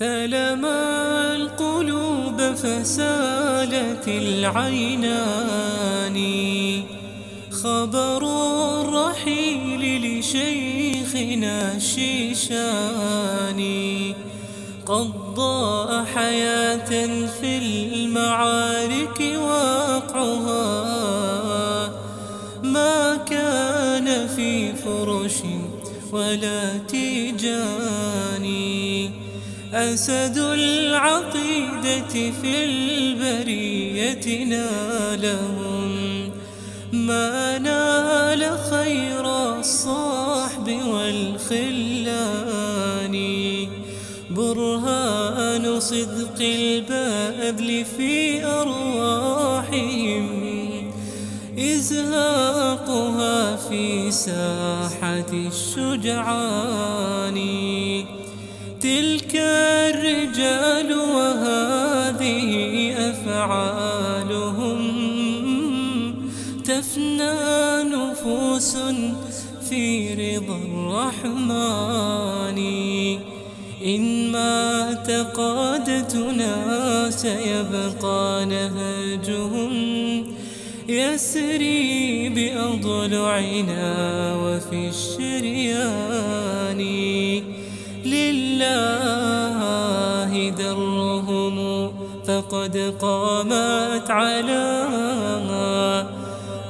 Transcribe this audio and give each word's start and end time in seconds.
ثلما 0.00 1.36
القلوب 1.36 2.40
فسالت 2.40 4.08
العينان. 4.08 6.18
خبر 7.50 8.22
الرحيل 8.80 10.20
لشيخنا 10.20 11.76
الشيشاني. 11.76 13.10
قد 14.86 15.40
حياة 16.14 17.06
في 17.40 17.58
المعارك 17.58 19.20
واقعها 19.36 20.70
ما 22.62 23.16
كان 23.16 24.28
في 24.36 24.72
فرش 24.72 25.34
ولا 26.12 26.78
تيجاني 26.78 27.79
أسد 29.74 30.38
العقيدة 30.38 32.32
في 32.42 32.64
البرية 32.64 34.44
نالهم 34.44 36.30
ما 36.92 37.58
نال 37.58 38.58
خير 38.70 39.58
الصحب 39.58 40.68
والخلان 40.86 42.36
برهان 44.30 45.80
صدق 45.80 46.40
البذل 46.40 47.84
في 47.96 48.44
أرواحهم 48.44 50.26
إزهاقها 51.58 53.56
في 53.56 54.10
ساحة 54.10 55.32
الشجعان. 55.32 56.80
تلك 58.80 59.49
أفعالهم 63.44 64.80
تفنى 66.64 67.32
نفوس 67.82 68.76
في 69.68 70.14
رضا 70.14 70.56
الرحمن. 70.56 72.58
إن 73.84 74.32
مات 74.32 75.10
قادتنا 75.10 76.56
سيبقى 77.10 78.44
نهجهم 78.44 79.72
يسري 80.88 82.28
بأضلعنا 82.28 83.86
وفي 84.36 84.88
الشريان. 84.88 86.80
لله 88.04 89.50
درهم 90.48 91.58
فقد 92.30 92.94
قامت 93.00 94.10
على 94.10 94.86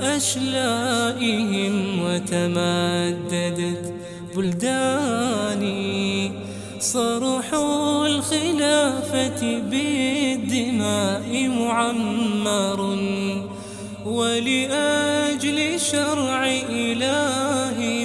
أشلائهم 0.00 1.74
وتمددت 2.02 3.94
بلداني. 4.36 6.32
صرح 6.80 7.54
الخلافة 8.06 9.42
بالدماء 9.70 11.48
معمر 11.48 12.80
ولأجل 14.06 15.80
شرع 15.80 16.46
إله 16.68 18.04